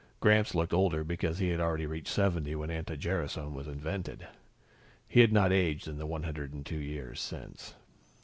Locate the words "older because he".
0.73-1.49